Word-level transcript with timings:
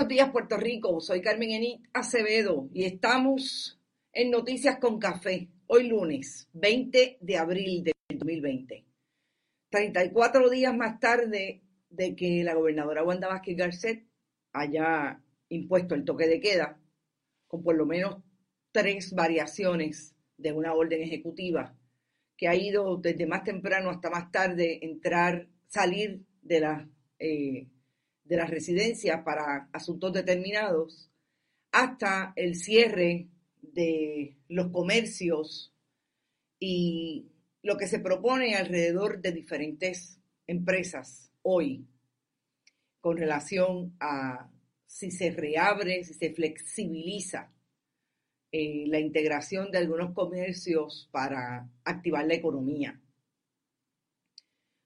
Buenos 0.00 0.16
días, 0.16 0.30
Puerto 0.30 0.56
Rico. 0.56 0.98
Soy 1.02 1.20
Carmen 1.20 1.50
Enit 1.50 1.86
Acevedo 1.92 2.70
y 2.72 2.84
estamos 2.84 3.78
en 4.14 4.30
Noticias 4.30 4.78
con 4.78 4.98
Café. 4.98 5.50
Hoy 5.66 5.88
lunes, 5.88 6.48
20 6.54 7.18
de 7.20 7.36
abril 7.36 7.84
del 7.84 7.94
2020. 8.08 8.86
34 9.68 10.48
días 10.48 10.74
más 10.74 11.00
tarde 11.00 11.60
de 11.90 12.16
que 12.16 12.42
la 12.42 12.54
gobernadora 12.54 13.04
Wanda 13.04 13.28
Vázquez 13.28 13.58
Garcet 13.58 14.06
haya 14.54 15.20
impuesto 15.50 15.94
el 15.94 16.06
toque 16.06 16.28
de 16.28 16.40
queda, 16.40 16.80
con 17.46 17.62
por 17.62 17.76
lo 17.76 17.84
menos 17.84 18.22
tres 18.72 19.14
variaciones 19.14 20.14
de 20.38 20.52
una 20.52 20.72
orden 20.72 21.02
ejecutiva 21.02 21.76
que 22.38 22.48
ha 22.48 22.54
ido 22.54 22.96
desde 22.96 23.26
más 23.26 23.44
temprano 23.44 23.90
hasta 23.90 24.08
más 24.08 24.32
tarde 24.32 24.78
entrar, 24.80 25.46
salir 25.68 26.22
de 26.40 26.60
la, 26.60 26.88
eh, 27.18 27.68
de 28.30 28.36
las 28.36 28.48
residencias 28.48 29.24
para 29.24 29.68
asuntos 29.72 30.12
determinados, 30.12 31.10
hasta 31.72 32.32
el 32.36 32.54
cierre 32.54 33.26
de 33.60 34.36
los 34.48 34.68
comercios 34.70 35.74
y 36.60 37.26
lo 37.62 37.76
que 37.76 37.88
se 37.88 37.98
propone 37.98 38.54
alrededor 38.54 39.20
de 39.20 39.32
diferentes 39.32 40.20
empresas 40.46 41.32
hoy 41.42 41.88
con 43.00 43.16
relación 43.16 43.96
a 43.98 44.48
si 44.86 45.10
se 45.10 45.32
reabre, 45.32 46.04
si 46.04 46.14
se 46.14 46.32
flexibiliza 46.32 47.52
eh, 48.52 48.84
la 48.86 49.00
integración 49.00 49.72
de 49.72 49.78
algunos 49.78 50.14
comercios 50.14 51.08
para 51.10 51.68
activar 51.82 52.26
la 52.26 52.34
economía. 52.34 53.00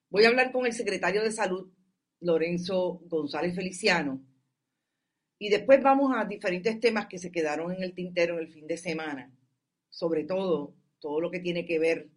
Voy 0.09 0.25
a 0.25 0.29
hablar 0.29 0.51
con 0.51 0.65
el 0.65 0.73
secretario 0.73 1.21
de 1.21 1.31
Salud, 1.31 1.74
Lorenzo 2.25 3.01
González 3.05 3.55
Feliciano, 3.55 4.21
y 5.37 5.49
después 5.49 5.81
vamos 5.83 6.11
a 6.15 6.25
diferentes 6.25 6.79
temas 6.79 7.07
que 7.07 7.19
se 7.19 7.31
quedaron 7.31 7.71
en 7.71 7.83
el 7.83 7.93
tintero 7.93 8.35
en 8.35 8.41
el 8.41 8.53
fin 8.53 8.67
de 8.67 8.77
semana, 8.77 9.31
sobre 9.89 10.23
todo 10.23 10.73
todo 10.99 11.19
lo 11.21 11.29
que 11.29 11.39
tiene 11.39 11.65
que 11.65 11.77
ver 11.77 12.09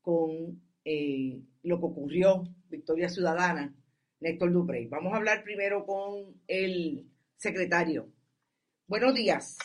con 0.00 0.60
eh, 0.84 1.40
lo 1.62 1.78
que 1.78 1.86
ocurrió, 1.86 2.44
Victoria 2.68 3.08
Ciudadana, 3.08 3.74
Néstor 4.20 4.52
Duprey. 4.52 4.86
Vamos 4.86 5.12
a 5.12 5.16
hablar 5.16 5.44
primero 5.44 5.86
con 5.86 6.40
el 6.48 7.06
secretario. 7.36 8.10
Buenos 8.86 9.14
días. 9.14 9.58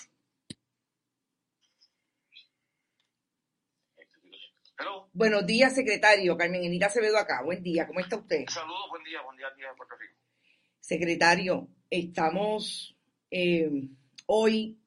Buenos 5.14 5.45
días, 5.45 5.73
secretario. 5.73 6.36
Carmen 6.36 6.66
Enita 6.66 6.88
Acevedo 6.88 7.18
acá. 7.18 7.42
Buen 7.42 7.64
día. 7.64 7.88
¿Cómo 7.88 8.02
está 8.02 8.18
usted? 8.18 8.44
Saludos, 8.50 8.90
buen 8.90 9.04
día. 9.06 9.22
Buen 9.22 9.38
día, 9.38 9.48
día 9.56 9.70
de 9.70 9.76
Puerto 9.76 9.95
Rico. 9.98 10.14
Secretario, 10.81 11.70
estamos 11.90 12.98
eh, 13.31 13.72
hoy 14.26 14.78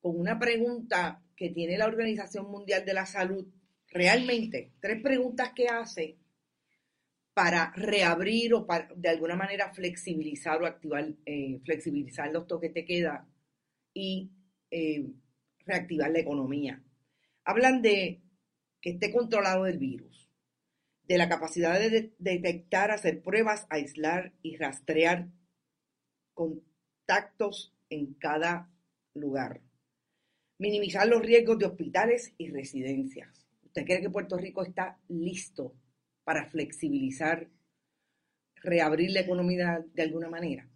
con 0.00 0.20
una 0.20 0.38
pregunta 0.38 1.20
que 1.36 1.50
tiene 1.50 1.76
la 1.76 1.86
Organización 1.86 2.48
Mundial 2.48 2.84
de 2.84 2.94
la 2.94 3.04
Salud 3.04 3.46
realmente 3.88 4.72
tres 4.80 5.02
preguntas 5.02 5.52
que 5.54 5.66
hace 5.66 6.16
para 7.34 7.72
reabrir 7.74 8.54
o 8.54 8.64
para 8.64 8.88
de 8.94 9.08
alguna 9.08 9.34
manera 9.34 9.74
flexibilizar 9.74 10.62
o 10.62 10.66
activar, 10.66 11.08
eh, 11.26 11.58
flexibilizar 11.64 12.30
los 12.30 12.46
toques 12.46 12.72
de 12.72 12.84
queda 12.84 13.28
y 13.92 14.30
eh, 14.70 15.04
reactivar 15.66 16.10
la 16.12 16.20
economía. 16.20 16.80
Hablan 17.44 17.82
de 17.82 18.21
que 18.82 18.90
esté 18.90 19.10
controlado 19.10 19.66
el 19.66 19.78
virus, 19.78 20.28
de 21.04 21.16
la 21.16 21.28
capacidad 21.28 21.78
de 21.78 22.12
detectar, 22.18 22.90
hacer 22.90 23.22
pruebas, 23.22 23.66
aislar 23.70 24.34
y 24.42 24.58
rastrear 24.58 25.28
contactos 26.34 27.74
en 27.88 28.12
cada 28.14 28.70
lugar, 29.14 29.62
minimizar 30.58 31.06
los 31.08 31.22
riesgos 31.22 31.58
de 31.58 31.66
hospitales 31.66 32.34
y 32.36 32.50
residencias 32.50 33.42
¿Usted 33.72 33.86
cree 33.86 34.02
que 34.02 34.10
Puerto 34.10 34.36
Rico 34.36 34.62
está 34.62 34.98
listo 35.08 35.72
para 36.24 36.44
flexibilizar, 36.50 37.48
reabrir 38.56 39.12
la 39.12 39.20
economía 39.20 39.82
de 39.82 40.02
alguna 40.02 40.28
manera? 40.28 40.68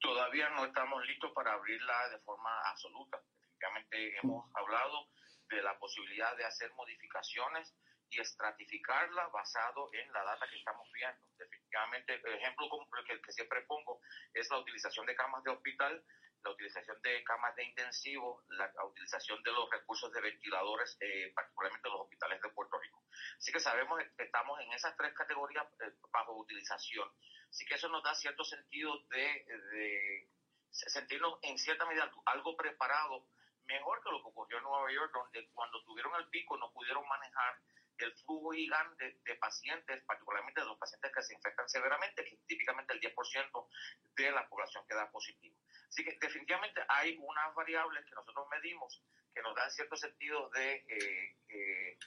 Todavía 0.00 0.48
no 0.48 0.64
estamos 0.64 1.06
listos 1.06 1.30
para 1.34 1.52
abrirla 1.52 2.08
de 2.08 2.18
forma 2.20 2.48
absoluta. 2.70 3.22
Efectivamente, 3.42 4.16
hemos 4.22 4.46
hablado 4.54 5.10
de 5.56 5.62
la 5.62 5.78
posibilidad 5.78 6.36
de 6.36 6.44
hacer 6.44 6.72
modificaciones 6.74 7.74
y 8.10 8.20
estratificarla 8.20 9.28
basado 9.28 9.90
en 9.92 10.12
la 10.12 10.24
data 10.24 10.48
que 10.48 10.56
estamos 10.56 10.90
viendo. 10.92 11.28
Definitivamente, 11.36 12.20
el 12.24 12.34
ejemplo 12.34 12.68
que, 13.06 13.20
que 13.20 13.32
siempre 13.32 13.62
pongo 13.62 14.00
es 14.32 14.50
la 14.50 14.58
utilización 14.58 15.06
de 15.06 15.14
camas 15.14 15.44
de 15.44 15.50
hospital 15.50 16.04
la 16.44 16.50
utilización 16.50 17.00
de 17.02 17.24
camas 17.24 17.54
de 17.56 17.64
intensivo, 17.64 18.44
la, 18.48 18.70
utilización 18.84 19.42
de 19.42 19.52
los 19.52 19.70
recursos 19.70 20.12
de 20.12 20.20
ventiladores, 20.20 20.96
eh, 21.00 21.32
particularmente 21.34 21.88
los 21.88 22.02
hospitales 22.02 22.40
de 22.40 22.48
Puerto 22.50 22.78
Rico. 22.78 23.02
Así 23.38 23.52
que 23.52 23.60
sabemos 23.60 24.00
que 24.16 24.24
estamos 24.24 24.60
en 24.60 24.72
esas 24.72 24.96
tres 24.96 25.12
categorías 25.14 25.66
eh, 25.80 25.92
bajo 26.12 26.36
utilización. 26.36 27.08
Así 27.50 27.64
que 27.64 27.74
eso 27.74 27.88
nos 27.88 28.02
da 28.02 28.14
cierto 28.14 28.44
sentido 28.44 28.98
de, 29.10 29.44
de 29.72 30.30
sentirnos 30.70 31.38
en 31.42 31.58
cierta 31.58 31.86
medida 31.86 32.10
algo 32.26 32.56
preparado, 32.56 33.26
mejor 33.68 34.02
que 34.02 34.10
lo 34.10 34.22
que 34.22 34.28
ocurrió 34.28 34.58
en 34.58 34.64
Nueva 34.64 34.90
York, 34.92 35.12
donde 35.12 35.48
cuando 35.52 35.82
tuvieron 35.84 36.14
el 36.16 36.28
pico 36.28 36.56
no 36.56 36.72
pudieron 36.72 37.06
manejar 37.06 37.60
el 37.98 38.12
flujo 38.24 38.50
gigante 38.52 39.18
de 39.24 39.34
pacientes, 39.36 40.04
particularmente 40.04 40.60
de 40.60 40.66
los 40.66 40.78
pacientes 40.78 41.12
que 41.12 41.22
se 41.22 41.34
infectan 41.34 41.68
severamente, 41.68 42.24
que 42.24 42.36
típicamente 42.46 42.94
el 42.94 43.00
10% 43.00 43.68
de 44.16 44.30
la 44.30 44.48
población 44.48 44.84
queda 44.88 45.10
positivo. 45.10 45.56
Así 45.88 46.04
que 46.04 46.16
definitivamente 46.20 46.80
hay 46.88 47.16
unas 47.18 47.54
variables 47.54 48.04
que 48.04 48.14
nosotros 48.14 48.46
medimos 48.50 49.02
que 49.34 49.42
nos 49.42 49.54
dan 49.54 49.70
cierto 49.70 49.96
sentido 49.96 50.48
de 50.50 50.84
eh, 50.88 51.36
eh, 51.48 51.98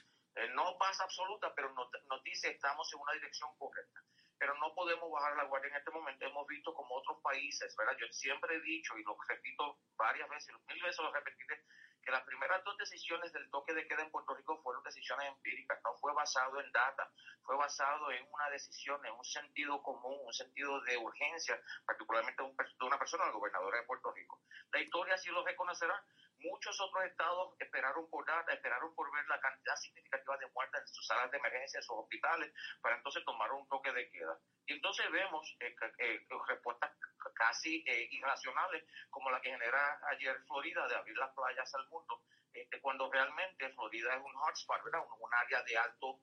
no 0.54 0.76
pasa 0.78 1.04
absoluta, 1.04 1.54
pero 1.54 1.72
nos, 1.74 1.88
nos 2.08 2.22
dice 2.24 2.50
estamos 2.50 2.90
en 2.92 3.00
una 3.00 3.12
dirección 3.12 3.50
correcta 3.58 4.01
pero 4.42 4.58
no 4.58 4.74
podemos 4.74 5.08
bajar 5.08 5.36
la 5.36 5.44
guardia 5.44 5.70
en 5.70 5.76
este 5.76 5.92
momento. 5.92 6.26
Hemos 6.26 6.44
visto 6.48 6.74
como 6.74 6.96
otros 6.96 7.22
países, 7.22 7.76
¿verdad? 7.76 7.96
Yo 8.00 8.08
siempre 8.10 8.56
he 8.56 8.60
dicho 8.62 8.98
y 8.98 9.04
lo 9.04 9.16
repito 9.28 9.78
varias 9.94 10.28
veces, 10.28 10.52
mil 10.66 10.82
veces 10.82 10.98
lo 10.98 11.12
repetiré, 11.12 11.62
que 12.02 12.10
las 12.10 12.24
primeras 12.24 12.64
dos 12.64 12.76
decisiones 12.76 13.32
del 13.32 13.48
toque 13.50 13.72
de 13.72 13.86
queda 13.86 14.02
en 14.02 14.10
Puerto 14.10 14.34
Rico 14.34 14.60
fueron 14.64 14.82
decisiones 14.82 15.28
empíricas, 15.28 15.78
no 15.84 15.94
fue 15.94 16.12
basado 16.12 16.60
en 16.60 16.72
data, 16.72 17.08
fue 17.44 17.56
basado 17.56 18.10
en 18.10 18.26
una 18.32 18.50
decisión, 18.50 18.98
en 19.06 19.12
un 19.12 19.24
sentido 19.24 19.80
común, 19.80 20.18
un 20.26 20.32
sentido 20.32 20.80
de 20.80 20.96
urgencia, 20.96 21.62
particularmente 21.86 22.42
de 22.42 22.84
una 22.84 22.98
persona, 22.98 23.26
la 23.26 23.30
gobernadora 23.30 23.78
de 23.78 23.86
Puerto 23.86 24.10
Rico. 24.10 24.40
La 24.72 24.80
historia 24.80 25.16
sí 25.18 25.30
lo 25.30 25.44
reconocerá. 25.44 26.04
Muchos 26.42 26.80
otros 26.80 27.04
estados 27.04 27.54
esperaron 27.58 28.08
por 28.10 28.26
data, 28.26 28.52
esperaron 28.52 28.94
por 28.94 29.12
ver 29.12 29.24
la 29.28 29.40
cantidad 29.40 29.76
significativa 29.76 30.36
de 30.38 30.46
muertes 30.48 30.80
en 30.80 30.88
sus 30.88 31.06
salas 31.06 31.30
de 31.30 31.38
emergencia, 31.38 31.78
en 31.78 31.84
sus 31.84 31.96
hospitales, 31.96 32.52
para 32.80 32.96
entonces 32.96 33.24
tomar 33.24 33.52
un 33.52 33.68
toque 33.68 33.92
de 33.92 34.10
queda. 34.10 34.36
Y 34.66 34.74
entonces 34.74 35.10
vemos 35.10 35.56
eh, 35.60 35.74
eh, 35.98 36.20
respuestas 36.48 36.90
casi 37.34 37.84
eh, 37.86 38.08
irracionales, 38.10 38.84
como 39.10 39.30
la 39.30 39.40
que 39.40 39.50
genera 39.50 40.00
ayer 40.10 40.36
Florida 40.46 40.86
de 40.88 40.96
abrir 40.96 41.16
las 41.16 41.32
playas 41.34 41.72
al 41.74 41.88
mundo, 41.88 42.22
este, 42.52 42.80
cuando 42.80 43.10
realmente 43.10 43.72
Florida 43.74 44.14
es 44.14 44.22
un 44.22 44.34
hotspot, 44.34 44.82
¿verdad? 44.84 45.00
Un, 45.20 45.32
área 45.34 45.62
de 45.62 45.76
alto 45.78 46.20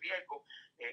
riesgo 0.00 0.46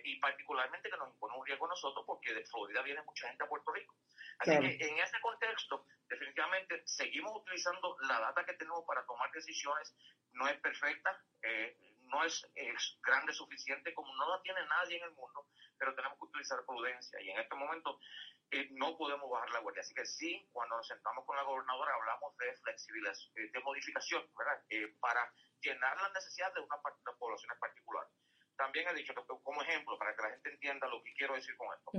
y 0.04 0.20
particularmente 0.20 0.90
que 0.90 0.98
nos 0.98 1.10
impone 1.10 1.38
un 1.38 1.46
riesgo 1.46 1.66
a 1.68 1.70
nosotros 1.70 2.04
porque 2.08 2.34
de 2.34 2.44
Florida 2.46 2.82
viene 2.82 3.04
mucha 3.04 3.28
gente 3.28 3.44
a 3.44 3.48
Puerto 3.48 3.72
Rico. 3.72 3.94
Así 4.40 4.52
que 4.52 4.88
en 4.88 5.00
ese 5.00 5.20
contexto, 5.22 5.86
definitivamente 6.10 6.84
seguimos 6.86 7.34
utilizando 7.42 7.98
la 8.08 8.20
data 8.20 8.46
que 8.46 8.54
tenemos 8.54 8.84
para 8.86 9.06
tomar 9.06 9.32
decisiones, 9.32 9.96
no 10.34 10.48
es 10.48 10.60
perfecta, 10.60 11.24
no 12.08 12.24
es, 12.24 12.46
es, 12.56 13.00
grande 13.02 13.34
suficiente 13.34 13.94
como 13.94 14.14
no 14.16 14.30
la 14.30 14.42
tiene 14.42 14.60
nadie 14.68 14.98
en 14.98 15.04
el 15.06 15.12
mundo, 15.12 15.48
pero 15.78 15.96
tenemos 15.96 16.18
que 16.18 16.26
utilizar 16.26 16.66
prudencia 16.66 17.22
y 17.22 17.30
en 17.30 17.40
este 17.40 17.56
momento 17.56 18.00
eh, 18.52 18.70
no 18.72 18.98
podemos 18.98 19.30
bajar 19.30 19.50
la 19.52 19.60
guardia. 19.60 19.82
Así 19.82 19.94
que 19.94 20.06
sí, 20.06 20.48
cuando 20.52 20.78
nos 20.78 20.88
sentamos 20.88 21.26
con 21.26 21.36
la 21.36 21.44
gobernadora 21.44 21.94
hablamos 21.96 22.38
de 22.38 22.56
flexibilidad, 22.58 23.14
eh, 23.36 23.50
de 23.52 23.60
modificación, 23.62 24.24
¿verdad? 24.38 24.64
Eh, 24.70 24.96
para 25.00 25.32
llenar 25.62 25.98
las 26.02 26.14
necesidades 26.14 26.56
de 26.56 26.62
una, 26.62 26.76
una 26.76 27.18
población 27.18 27.52
en 27.54 27.60
particular. 27.60 28.08
También 28.56 28.88
he 28.88 28.94
dicho, 28.94 29.14
como 29.44 29.62
ejemplo, 29.62 29.98
para 29.98 30.16
que 30.16 30.22
la 30.22 30.30
gente 30.30 30.50
entienda 30.52 30.88
lo 30.88 31.04
que 31.04 31.14
quiero 31.14 31.36
decir 31.36 31.58
con 31.58 31.68
esto. 31.76 31.92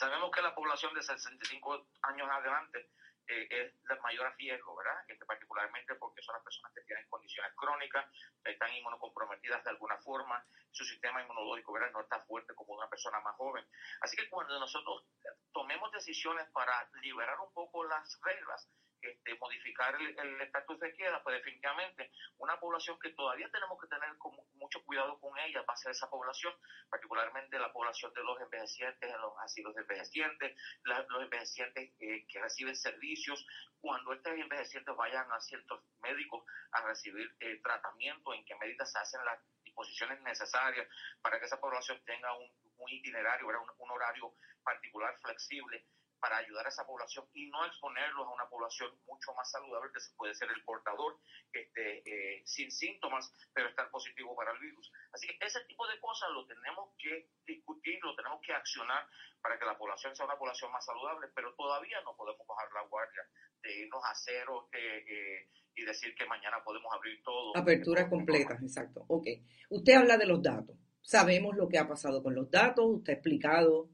Sabemos 0.00 0.30
que 0.30 0.40
la 0.40 0.54
población 0.54 0.94
de 0.94 1.02
65 1.02 1.86
años 2.00 2.26
adelante 2.30 2.88
eh, 3.28 3.46
es 3.50 3.82
de 3.82 4.00
mayor 4.00 4.34
riesgo, 4.38 4.74
¿verdad? 4.74 5.04
Este, 5.06 5.26
particularmente 5.26 5.94
porque 5.96 6.22
son 6.22 6.36
las 6.36 6.42
personas 6.42 6.72
que 6.72 6.80
tienen 6.88 7.06
condiciones 7.10 7.52
crónicas, 7.54 8.06
están 8.42 8.72
inmunocomprometidas 8.72 9.62
de 9.62 9.68
alguna 9.68 9.98
forma, 9.98 10.42
su 10.70 10.86
sistema 10.86 11.20
inmunológico, 11.20 11.74
¿verdad? 11.74 11.90
No 11.92 12.00
está 12.00 12.18
fuerte 12.20 12.54
como 12.54 12.76
una 12.76 12.88
persona 12.88 13.20
más 13.20 13.36
joven. 13.36 13.62
Así 14.00 14.16
que 14.16 14.30
cuando 14.30 14.58
nosotros 14.58 15.04
tomemos 15.52 15.92
decisiones 15.92 16.48
para 16.48 16.88
liberar 17.02 17.38
un 17.38 17.52
poco 17.52 17.84
las 17.84 18.18
reglas, 18.22 18.70
este, 19.02 19.34
modificar 19.38 19.94
el 20.00 20.40
estatus 20.40 20.78
de 20.80 20.92
queda, 20.94 21.22
pues 21.22 21.36
definitivamente 21.36 22.10
una 22.38 22.58
población 22.58 22.98
que 22.98 23.10
todavía 23.10 23.50
tenemos 23.50 23.80
que 23.80 23.88
tener 23.88 24.10
mucho 24.54 24.84
cuidado 24.84 25.18
con 25.20 25.38
ella 25.38 25.62
va 25.68 25.74
a 25.74 25.76
ser 25.76 25.92
esa 25.92 26.08
población, 26.08 26.52
particularmente 26.88 27.58
la 27.58 27.72
población 27.72 28.12
de 28.14 28.22
los 28.22 28.40
envejecientes 28.40 29.10
en 29.10 29.20
los 29.20 29.32
asilos 29.38 29.74
de 29.74 29.82
envejecientes, 29.82 30.56
los 30.84 31.22
envejecientes 31.22 31.92
que 31.98 32.40
reciben 32.40 32.76
servicios, 32.76 33.46
cuando 33.80 34.12
estos 34.12 34.32
envejecientes 34.32 34.94
vayan 34.96 35.30
a 35.32 35.40
ciertos 35.40 35.80
médicos 36.00 36.44
a 36.72 36.82
recibir 36.82 37.34
eh, 37.40 37.60
tratamiento, 37.62 38.34
en 38.34 38.44
qué 38.44 38.54
medidas 38.56 38.92
se 38.92 38.98
hacen 38.98 39.24
las 39.24 39.40
disposiciones 39.64 40.20
necesarias 40.22 40.86
para 41.22 41.38
que 41.38 41.46
esa 41.46 41.60
población 41.60 42.00
tenga 42.04 42.36
un, 42.36 42.50
itinerario, 42.88 43.46
un 43.78 43.90
horario 43.90 44.34
particular 44.62 45.16
flexible 45.20 45.86
para 46.20 46.36
ayudar 46.38 46.66
a 46.66 46.68
esa 46.68 46.86
población 46.86 47.26
y 47.32 47.48
no 47.48 47.64
exponerlos 47.64 48.26
a 48.26 48.30
una 48.30 48.48
población 48.48 48.90
mucho 49.06 49.32
más 49.34 49.50
saludable 49.50 49.90
que 49.92 50.00
se 50.00 50.14
puede 50.14 50.34
ser 50.34 50.48
el 50.54 50.62
portador 50.64 51.18
este, 51.52 52.02
eh, 52.04 52.42
sin 52.44 52.70
síntomas, 52.70 53.32
pero 53.52 53.68
estar 53.68 53.90
positivo 53.90 54.36
para 54.36 54.52
el 54.52 54.58
virus. 54.58 54.92
Así 55.12 55.26
que 55.26 55.36
ese 55.44 55.64
tipo 55.64 55.86
de 55.88 55.98
cosas 55.98 56.28
lo 56.30 56.46
tenemos 56.46 56.90
que 56.98 57.28
discutir, 57.46 57.98
lo 58.02 58.14
tenemos 58.14 58.40
que 58.42 58.52
accionar 58.52 59.06
para 59.40 59.58
que 59.58 59.64
la 59.64 59.76
población 59.76 60.14
sea 60.14 60.26
una 60.26 60.38
población 60.38 60.70
más 60.70 60.84
saludable, 60.84 61.28
pero 61.34 61.54
todavía 61.54 62.00
no 62.02 62.14
podemos 62.16 62.46
bajar 62.46 62.68
la 62.74 62.86
guardia 62.88 63.22
de 63.62 63.80
irnos 63.80 64.02
a 64.04 64.14
cero 64.14 64.68
eh, 64.72 65.04
eh, 65.08 65.48
y 65.74 65.84
decir 65.84 66.14
que 66.14 66.26
mañana 66.26 66.62
podemos 66.64 66.92
abrir 66.92 67.22
todo. 67.22 67.56
Apertura 67.56 68.08
completa, 68.08 68.58
exacto. 68.60 69.04
Ok. 69.08 69.26
Usted 69.70 69.94
habla 69.94 70.16
de 70.16 70.26
los 70.26 70.42
datos. 70.42 70.76
Sabemos 71.00 71.56
lo 71.56 71.68
que 71.68 71.78
ha 71.78 71.88
pasado 71.88 72.22
con 72.22 72.34
los 72.34 72.50
datos, 72.50 72.84
usted 72.86 73.12
ha 73.12 73.16
explicado 73.16 73.88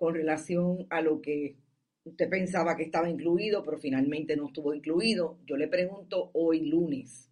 con 0.00 0.14
relación 0.14 0.86
a 0.88 1.02
lo 1.02 1.20
que 1.20 1.56
usted 2.04 2.30
pensaba 2.30 2.74
que 2.74 2.84
estaba 2.84 3.10
incluido, 3.10 3.62
pero 3.62 3.78
finalmente 3.78 4.34
no 4.34 4.46
estuvo 4.46 4.72
incluido. 4.72 5.38
Yo 5.44 5.58
le 5.58 5.68
pregunto 5.68 6.30
hoy 6.32 6.64
lunes, 6.64 7.30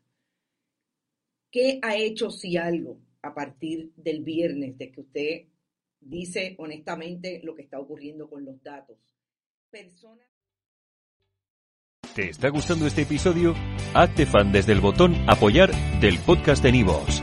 ¿qué 1.50 1.78
ha 1.80 1.96
hecho 1.96 2.30
si 2.30 2.58
algo 2.58 3.00
a 3.22 3.32
partir 3.32 3.90
del 3.96 4.22
viernes 4.22 4.76
de 4.76 4.92
que 4.92 5.00
usted 5.00 5.44
dice 5.98 6.56
honestamente 6.58 7.40
lo 7.42 7.54
que 7.54 7.62
está 7.62 7.80
ocurriendo 7.80 8.28
con 8.28 8.44
los 8.44 8.62
datos? 8.62 8.98
¿Te 12.14 12.28
está 12.28 12.50
gustando 12.50 12.86
este 12.86 13.02
episodio? 13.02 13.54
Hazte 13.94 14.26
fan 14.26 14.52
desde 14.52 14.72
el 14.72 14.82
botón 14.82 15.14
apoyar 15.26 15.70
del 16.00 16.18
podcast 16.18 16.62
de 16.62 16.72
Nivos. 16.72 17.22